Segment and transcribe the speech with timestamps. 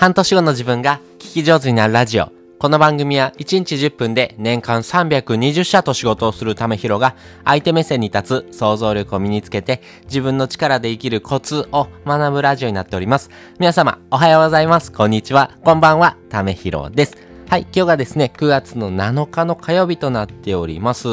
[0.00, 2.32] 半年後の自分が聞き上手になるラジオ。
[2.58, 7.14] この番組は1日10分で年間320社と仕事をするためひろが
[7.44, 13.28] 相手目線に立つ想像力を身につけて自分の力で生きるコツを学ぶラジオになっております。
[13.58, 14.90] 皆様おはようございます。
[14.90, 15.58] こんにちは。
[15.64, 16.16] こんばんは。
[16.30, 17.30] ためひろです。
[17.50, 21.08] はい、今日がですね、9月の7日の火曜日となっております。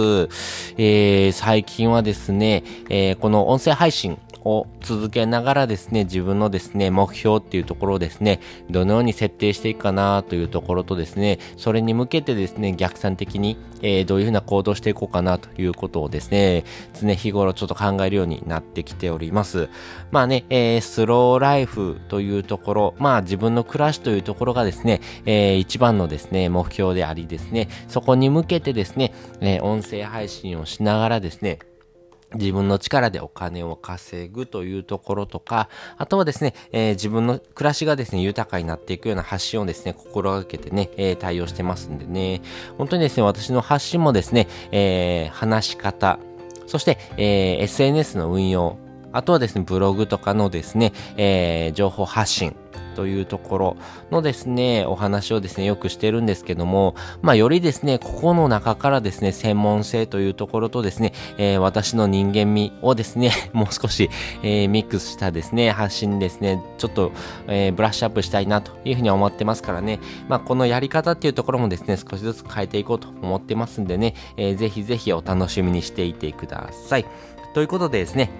[0.78, 16.64] えー、最近はですね、えー、この音声配信を続けながらですね、自分のですね、目標っていうところをですね、どのように設定していくかなというところとですね、それに向けてですね、逆算的に、えー、どういうふうな行動していこうかなということをですね、
[17.00, 19.70] 常日頃ちょっと考えるようになってきております。
[20.12, 31.60] まあね、えー、スローライフというところ、まあ自分の暮らしというところがですね、えー、一番のですね、目標でありですね、そこに向けてですね、え、音声配信をしながらですね、
[32.36, 42.42] 自分の力でお金を稼ぐというところとか、あとはですね、えー、自分の暮らしがですね、豊かになっていくような発信をですね、心がけてね、えー、対応してますんでね、
[42.78, 46.20] 本当にですね、私の発信もですね、えー、話し方、
[46.66, 48.78] そして、え SNS の運用、
[49.14, 52.58] あとはですね、ブログとかのですね、え情報発信、
[52.98, 53.78] というところ
[54.10, 64.10] のですね、お話をですね、よくしてるんですけども、まあ、よりですね、ここの中からですね、専門性というところとですね、えー、私の人間味をですね、 もう少し、
[64.42, 67.12] えー、ミックスしたですね、発信ですね、ちょっと、
[67.46, 77.06] えー、ブラッシュアップしたいなというふうに思ってますからね、まあ、このやり方っていうところもですね、少しずつ変えていこうと思ってますんでね、えー、ぜひぜひお楽しみにしていてください。
[77.54, 78.32] ということでですね、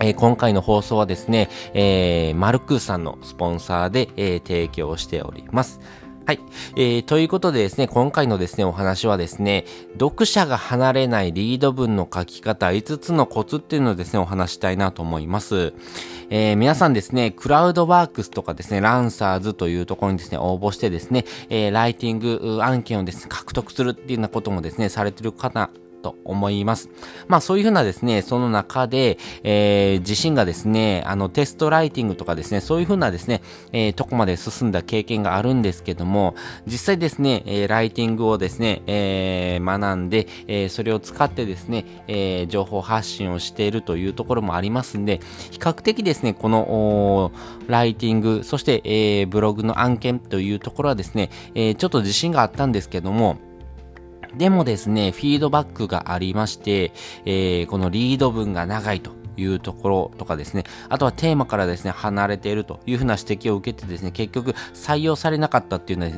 [0.00, 5.80] えー、今回の放送はですね、えー、マルクーさんのスポンサーで、えー、提供しております。
[6.28, 6.40] はい。
[6.76, 9.64] えー、ということでですね、今回のですね、お話はですね、
[9.98, 15.72] 読者が離れないリード文の書き方5つのコツっていうのをですね、お話したいなと思います。
[16.28, 25.70] えー、皆さんですね、クラウドワークスとかですね、ランサーズというところにですね、応募してですね、えー、ライティング案件をですね、獲得するっていうようなこともですね、されてる方
[26.02, 26.90] と思います。
[27.26, 33.42] まあそういうふうなですね、その中で、えー、自身がですね、あのテストライティングとかですね、そういうふうなですね、
[33.72, 36.34] えー、とこまで進んだ経験があるんですけども、
[36.66, 45.20] 実際ですね、えー、ライティングをですね、えー、学んで、えー、それを使ってですね、えー、情報発信をしているというところもありますんで、
[45.50, 47.32] 比較的ですね、この、
[47.66, 53.38] ライティング、そして、えー、ブログの案件というところはですね、えー、ちょっと自信があったんですけども、
[54.38, 56.92] でもですね、フィードバックがありまして、
[57.24, 66.12] えー、このリード文が長いというところとかですね、あとはテーマからですね、離れているというふうな指摘を受けてですね、結局採用されなかったっていうのは、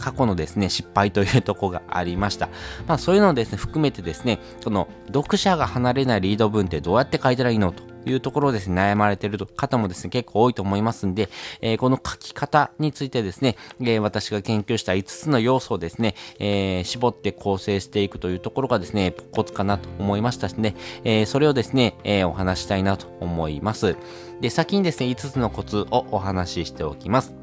[0.00, 2.48] 過去のですね、失敗というとこがありました。
[2.88, 11.28] まあそういうのをですね、含めてですね、この読者が離れないリード文ってどうやって書いたらいいのというところをですね、悩まれている方もですね、結構多いと思いますんで、
[11.60, 20.74] えー、この書き方についてですね、えー、私が研究した5つの要素をですね、えー、絞って構成していくというところがですね、コツかなと思いましたしね、
[21.04, 23.96] えそれをですね、えお話したいなと思います。
[24.40, 27.34] で、先にですね、5つのコツをお話ししておきます。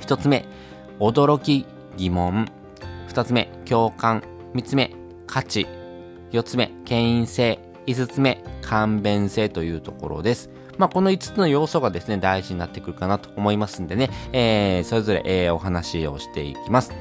[0.00, 0.44] 1つ目、
[0.98, 1.66] 驚き、
[1.96, 2.46] 疑問。
[3.08, 4.22] 2つ目、共感。
[4.54, 4.92] 3つ目、
[5.26, 5.66] 価値。
[6.32, 7.63] 4つ目、権威性。
[7.86, 10.50] 5つ目、簡便性というところです。
[10.78, 16.92] まあ、この5つの要素がですね、大事になってくるかなと思いますんでね、えー、それぞれ、えー、お話をしていきます。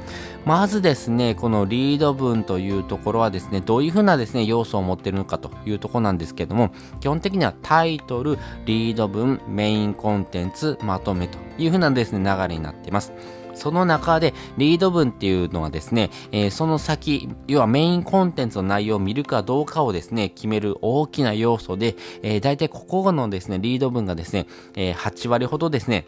[0.45, 13.13] まずですね、このリード文というところはですね、どういうふうなですね、要素を持っているのかというところなんですけども、基本的にはタイトル、リード文、メインコンテンツ、まとめというふうなですね、流れになっています。
[13.53, 26.07] その中で、リード文っていうのはですね、えー、その先、要はメインコンテンツの内容を見るかどうかをですね、決める大きな要素で、えー、大体ここのですね、リード文がですね、えー、8割ほどですね、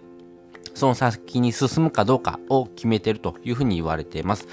[0.74, 4.48] その先に進むかどうかを決めてるというふうに言われています。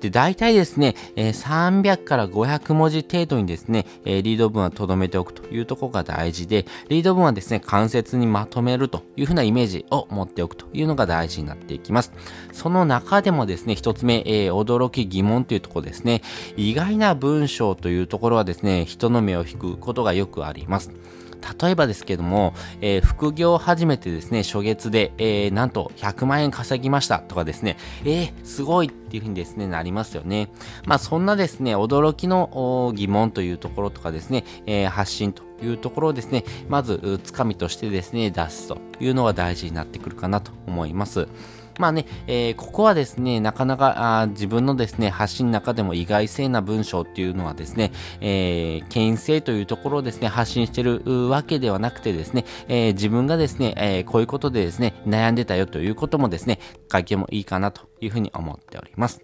[0.00, 12.12] で、大体ですね、え、300から500文字程度にですね、え、リード文は留めておくというところが大事で、リード文はですね、関節にまとめるというふうなイメージを持っておくというのが大事になっていきます。
[12.52, 16.22] その中でもですね、一つ目、え、驚き疑問というところですね、
[16.56, 20.90] 意外な文章というところはですね、人の目を引くことがよくあります。
[21.60, 30.50] 例えばですけども、えー、副業を始めてですね、初月で、えー、なんと100万円稼ぎましたとかですね、えー、すごいっていうふうにですね、なりますよね。
[30.84, 41.28] まあそんなですね、驚きの疑問というところとかですね、えー、発信というところをですね、まず、つかみとしてですね、出すというのが大事になってくるかなと思います。
[41.78, 56.58] まあね、えー、ここはですね、なかなかあ自分のですね、発信の中でも意外性な文章っていうのはですね、えー、権威性というところをですね、発信してるわけではなくてですね、えー、自分がですね、えー、こういうことでですね、悩んでたよということもですね、
[56.90, 59.22] 書いてもいいかなというふうに思っております。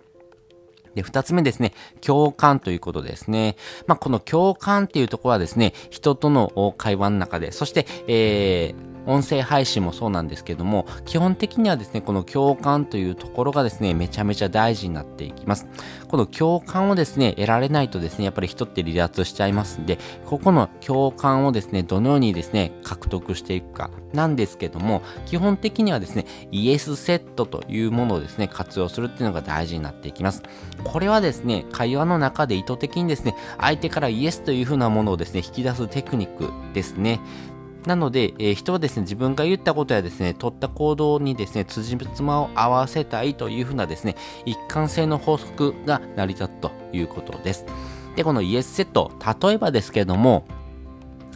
[0.94, 3.56] で、二つ目ですね、共感ということですね。
[3.86, 15.66] まあ、この共感っていうところはですね、人との会話の中で、そして、えー、音声配信もそうなんですけども、基本的にはですね、この共感というところがですね、めちゃめちゃ大事になっていきます。
[16.08, 30.42] この共感をですね、得られないとですね、やっぱり人って離脱しちゃいますんで、ここの共感をですね、どのようにですね、獲得していくかなんですけども、基本的にはですね、イエスセットというものをですね、活用するっていうのが大事になっていきます。
[30.84, 37.20] これはですね、会話の中で意図的にですね、相手からイエスというふうなものをですね、引き出すテクニックですね。
[37.86, 44.16] なので、えー、人はですね、自分が言ったことやですね、取った行動にですね、辻褄を合わせたいというふうなですね、
[44.46, 47.66] 一貫性の法則が成り立つということです。
[48.16, 50.46] で、このイエスセット、例えばですけども、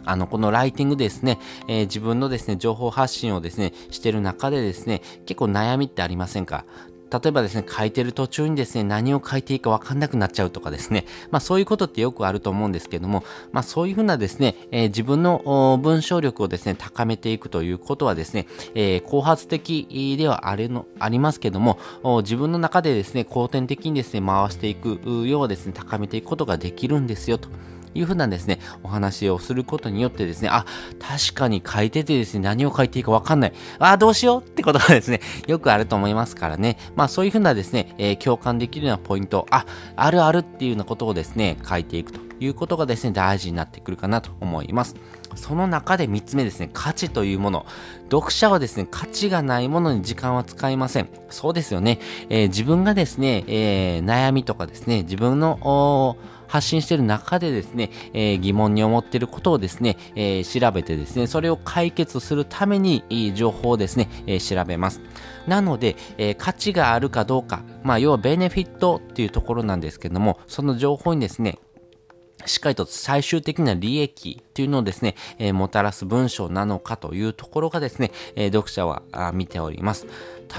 [0.05, 1.37] あの、このライティングですね、
[1.67, 6.65] えー、自分のですね、情報発信をですね、してる中でですね、結構悩みってありませんか？
[7.11, 21.79] 例えばですね、書いてる途中にですね、何を書いていいかわかんなくなっちゃうとかですね、まあそういうことってよくあると思うんですけども、まあそういうふうなですね、えー、自分の文章力をですね、高めていくということはですね、えー、後発的ではあれの、ありますけども、
[22.21, 27.49] 自分の中でですね、後天的にですね、回していくようですね、高めていくことができるんですよと。
[27.93, 30.65] いうふうなですね、お話をすることによってですね、あ、
[30.99, 33.53] 確かに書いててですね、何を書いていいかわかんない。
[33.79, 36.77] あ、どうしようってことがですね、 よくあると思いますからね。
[36.95, 39.65] まあそういうふうなですね、えー、共感できるようなポイント、あ、
[39.95, 44.95] あるあるっていうようなことをですね、書いていくということがですね、大事になってくるかなと思います。
[45.35, 47.65] その中で3つ目ですね、価値というもの。
[48.11, 51.09] 読者はですね、価値がないものに時間は使いません。
[51.29, 51.99] そうですよね。
[52.29, 56.17] えー、自分がですね、えー、悩みとかですね、自分の、
[56.49, 64.99] 発信してる中でですね、えー、疑問に思ってることをですね、えー、調べてですね、それを解決するために、いい情報をですね、えー、調べます。
[65.47, 71.57] なので、え価値があるかどうか、まあ、要はベネフィットっていうところなんですけども、その情報にですね、
[72.45, 79.01] しっかりと最終的な利益っていうのをですね、えー、もたらす文章なのかというところがですね、えー、読者は
[79.33, 80.07] 見ております。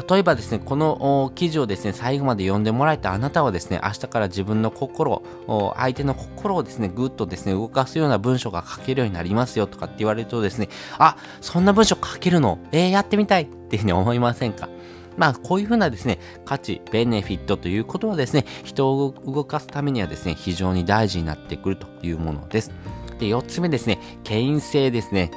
[0.09, 5.21] 例えばですね、この記事をですね、最後まで読んでもらえたあなたはですね、明日から自分の心、
[5.75, 10.69] 相手の心をですね、ぐっとですね、動かすような文章が書けるようになりますよとかって言われるとですね、
[10.99, 12.61] あ、そんな文章書けるの？
[12.71, 14.69] えー、やってみたいっていうふうに思いませんか？
[15.21, 22.71] まあ、こういうふうなですね、価値、ベネフィットということはですね、人を動かすためにはですね、非常に大事になってくるというものです。
[23.19, 25.31] で、4つ目ですね、権威性ですね。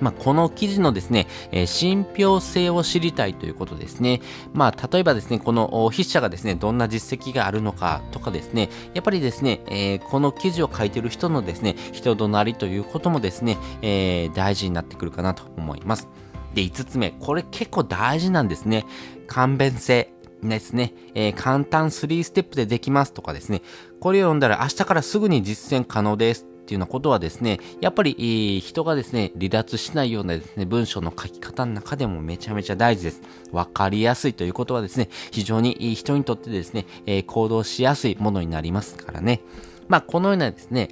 [0.00, 4.20] まあ、この記事のですね、えー、信憑性を知りたいということですね。
[4.52, 16.08] まあ、例えばですね、この筆者がですね、どんな実績があるのかとかですね、やっぱりですね、えー、この記事を書いてる人のですね、人となりということもですね、えー、大事になってくるかなと思います。
[16.54, 17.12] で、5つ目。
[17.20, 18.84] これ結構大事なんですね。
[19.26, 20.12] 簡便性。
[20.42, 23.62] ですね、えー、簡単3ステップでできますとかですね、
[24.00, 33.22] これを読んだら明日からすぐに実践可能ですっていうようなことはですね、やっぱり、人がですね、離脱しないようなですね、文章の書き方の中でもめちゃめちゃ大事です。
[33.52, 36.84] わかりやすいということはですね、非常にいい人にとってですね、
[37.26, 39.40] 行動しやすいものになりますからね。
[39.88, 40.90] まあ、このようなですね、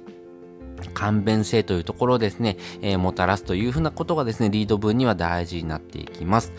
[0.93, 6.53] 簡便性というところをですね、えー、もたらすというふうなことがですね、リード文には大事になっていきます。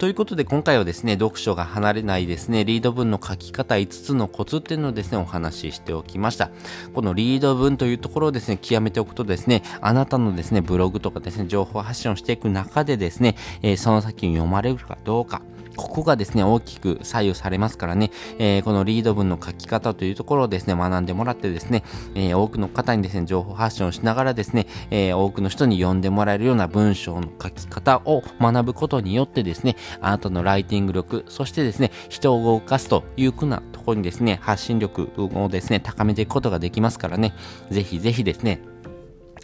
[0.00, 6.50] ということで今回はですね、読書が離れないですね、リード文の書き方5つのコツっていうのをですね、お話ししておきました。
[6.94, 15.42] このリード文というところをですね、極めておくとですね、あなたのですね、ブログとかですね、情報発信をしていく中でですね、えー、その先に読まれるかどうか、
[15.76, 21.84] ここがですね、大きく左右されますからね、えー、このリード文の書き方というところをですね、学んでもらってですね、
[22.14, 37.34] えー、多くの方にですね、情報発信をしながらですね、えー、多くの人に読んでもらえるような文章の書き方を学ぶことによってですね、あなたのライティング力、そしてですね、人を動かすというふうなところにですね、発信力をですね、高めていくことができますからね、
[37.70, 38.60] ぜひぜひですね、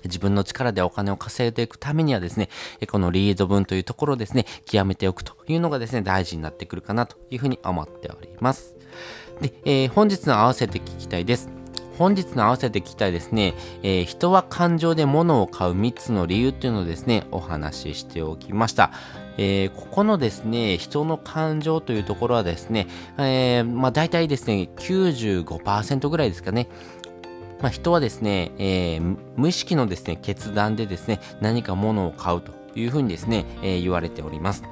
[0.06, 2.48] 自分の力でお金を稼いでいくためにはですね、
[2.90, 8.74] このリード文というところをですね、極めておくというのがですね、大事になってくるかなというふうに思っております。
[9.40, 11.48] で、えー、本日の合わせて聞きたいです。
[11.98, 18.92] 本日の合わせて聞きたいですね、えー、人は感情で物を買う3つの理由っていうのをですね、お話ししておきました。
[19.38, 22.86] えー、ここのですね、人の感情というところはですね、
[23.18, 26.68] えー、まあ大体ですね、95%ぐらいですかね、
[27.60, 34.62] まあ、人はですね、えー、無意識のですね、決断でですね、何か物を買うというふうにですね、えー、言われております。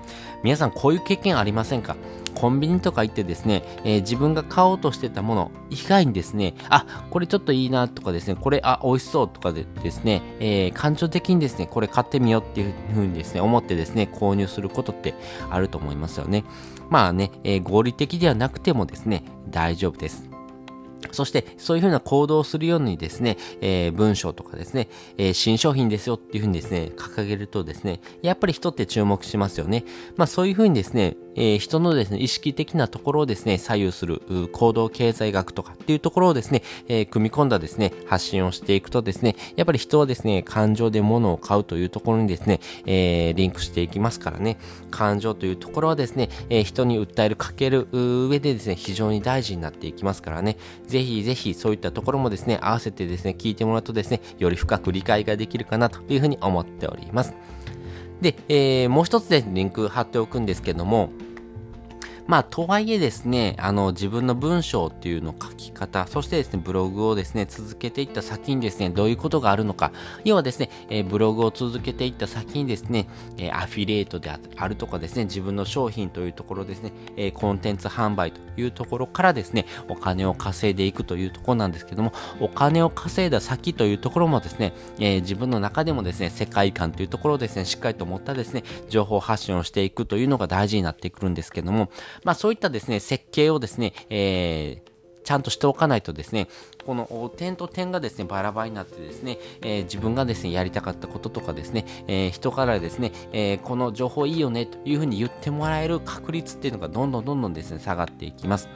[0.43, 1.97] 皆さんこういう経験ありませんか？
[2.35, 15.15] コンビニとか行ってですね、えー、自分が買おうとしてたもの以外にですね、あ、これちょっといいなとかですね、これ、あ、美味しそうとかでですね、えー、感情的にですね、これ買ってみようっていうふうにですね、思ってですね、購入することって
[15.49, 16.45] あると思いますよね。
[16.91, 20.29] まあね、えー、合理的ではなくてもですね、大丈夫です。
[21.15, 29.85] そして、そういうふうな行動をするようにですね、えー、文章とかですね、えー、新商品ですよっていうふうにですね、掲げるとですね、やっぱり人って注目しますよね。
[30.17, 34.23] まあそういうふうにですね、えー、人のですね、意識的なところをですね、左右する
[34.53, 44.59] 行動経済学とかっていうところをですね、えー、組み込んだですね、発信をしていくとですね、やっぱり人はですね、感情で物を買うというところにですね、えー、リンクしていきますからね、
[44.91, 57.35] 感情というところはですね、え人に訴えるかける上でですね、非常に大事になっていきますからね、ぜひぜひそういったところもですね、合わせてですね、聞いてもらうとですね、より深く理解ができるかなというふうに思っております。
[58.25, 61.11] で、えー、もう一つでリンク貼っておくんですけども、
[62.27, 69.93] まあ、とはいえですね、あの、自分の文章っていうの書き方、そしてですね、ブログをですね、続けていった先にですね、どういうことがあるのか、
[70.25, 91.91] 要はですね、えー、ブログを続けていった先にですね、えー、アフィリエイトであるとかですね、自分の商品というところですね、えー、コンテンツ販売というところからですね、お金を稼いでいくというところなんですけども、お金を稼いだ先というところもですね、え自分の中でもですね、世界観というところをですね、しっかりと持ったですね、情報発信をしていくというのが大事になってくるんですけども、
[92.23, 94.95] まあそういったですね、設計をですね、えー、
[95.25, 96.49] ちゃんとしておかないとですね、
[96.87, 108.69] この点と点がですね、バラバラになってですね、えー、自分がですね、やりたかったこととかですね、えー、人からですね、えー、この情報いいよねというふうに言ってもらえる確率っていうのがどんどんどんどんですね、下がっていきます。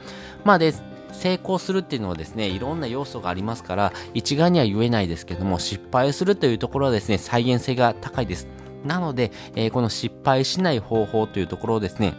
[0.43, 0.83] まあです。
[1.11, 8.47] 成功するっていうのはですね、いろんな要素がありますから、一概には言えないですけども、失敗するというところはですね、再現性が高いです。
[8.85, 12.13] なので、えー、この失敗しない方法というところをですね、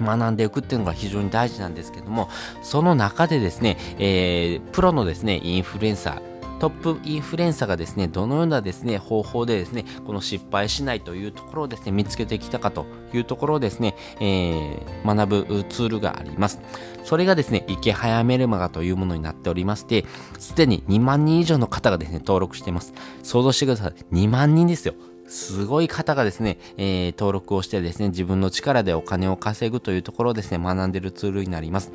[0.00, 2.28] 学んでいくっていうのが非常に大事なんですけども、
[2.62, 6.32] その中でですね、えー、プロのですね、インフルエンサー、
[6.62, 16.60] トップインフルエンサーがですね、どのようなですね、方法でですね、この失敗しないというところをですね、見つけてきたかというところをですね、えー、学ぶツールがあります。
[17.02, 20.04] それがですね、池早メルマガというものになっておりまして、
[20.38, 22.94] すでに2万人以上の方がですね、登録しています。
[23.24, 23.92] 想像してください。
[24.12, 24.94] 2万人ですよ。
[25.32, 31.90] すごい方がですね、えー、登録をしてですね、自分の力でお金を稼ぐというところをですね、学んでるツールになります。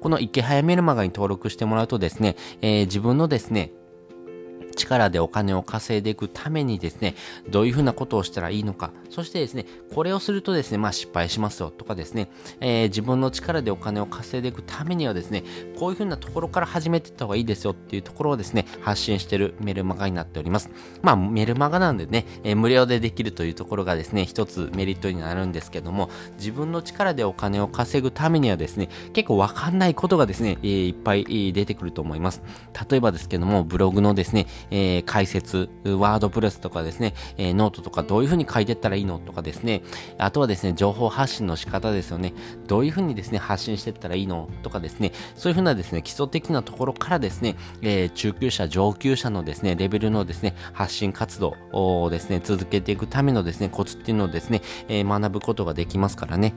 [0.00, 3.72] この池早メルマガに登録してもらうとですね、えー、自分のですね、
[4.72, 7.14] 力でお金を稼いでいくためにですね、
[7.48, 12.28] どういうふうなことをしたらいいのか、そしてですね、これをするとですね、まあ失敗しますよとかですね、
[12.60, 15.44] えー、自分の力でお金を稼いでいくためにはですね、
[15.78, 20.70] こういうふうなところから始めていった方がいいですよっていうところをですね、発信しているメルマガになっております。
[21.02, 32.42] まあメルマガなんでね、えー、無料でできるというところがですね、一つメリットになるんですけども、自分の力でお金を稼ぐためにはですね、結構わかんないことがですね、えー、いっぱい出てくると思います。
[32.90, 39.82] 例えばですけども、ブログのですね、えー、解説、ワードプレスとかですね、えー、ノートとかどういう風に書いていったらいいのとかですね、
[40.18, 42.32] あとはですね、情報発信の仕方ですよね。
[42.66, 56.54] どういう風にですね、発信していったらいいのとかですね、そういう風なですね、基礎的なところからですね、えー、中級者、上級者のですね、レベルのですね、発信活動をですね、続けていくためのですね、コツっていうのをですね、え、学ぶことができますからね。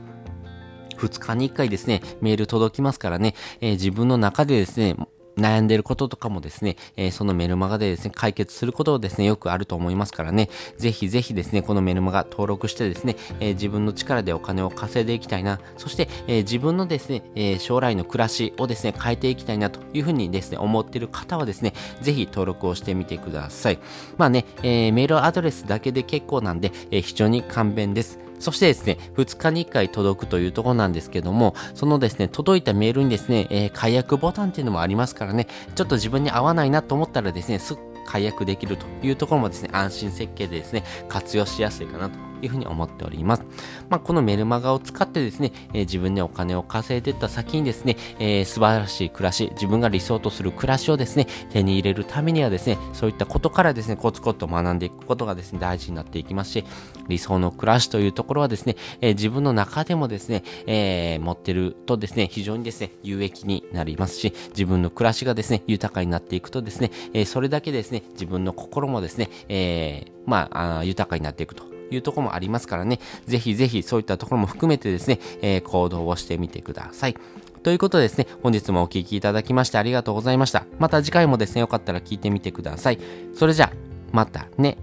[0.96, 4.96] 2日に1回ですね、メール届きますからね、えー、自分の中でですね、
[5.38, 23.78] 悩んでることとかもですね、えー、そのメルマガでですね、解決することをですね、よくあると思いますからね、ぜひぜひですね、このメルマガ登録してですね、えー、自分の力でお金を稼いでいきたいな、そして、えー、自分のですね、え将来の暮らしをですね、変えていきたいなというふうにですね、思っている方はですね、ぜひ登録をしてみてください。
[24.16, 28.25] まあね、えメールアドレスだけで結構なんで、え非常に簡便です。
[28.38, 43.44] そしてですね、2日に1回届くというところなんですけども、そのですね、届いたメールにですね、えー、解約ボタンっていうのもありますからね、ちょっと自分に合わないなと思ったらですね、すっ解約できるというところもですね、安心設計でですね、活用しやすいかなというふうに思っております。
[43.88, 56.64] まあ、このメルマガを使ってですね、えー、自分でお金を稼いでった先にですね、えー、素晴らしい暮らし、自分が理想とする暮らしをですね、手に入れるためにはですね、そういったことからですね、コツコツと学んでいくことがですね、大事になっていきますし、
[57.08, 77.16] 理想の暮らしというところはですね、えー、自分の中でもですね、え持ってるとですね、非常にですね、有益になりますし、自分の暮らしがですね、豊かになっていくとですね、えそれだけですね、自分の心もですね、えまあ豊かになっていくというところもありますからね、ぜひぜひそういったところも含めてですね、えー、行動をしてみてください。
[77.62, 80.64] ということでですね、本日もお聴きいただきましてありがとうございました。
[80.78, 82.98] また次回もですね、よかったら聞いてみてください。
[83.34, 83.72] それじゃあ、
[84.12, 84.78] またね。